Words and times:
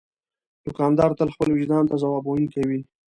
دوکاندار 0.65 1.09
تل 1.19 1.29
خپل 1.35 1.49
وجدان 1.51 1.83
ته 1.89 1.95
ځواب 2.01 2.23
ویونکی 2.25 2.61
وي. 2.67 2.79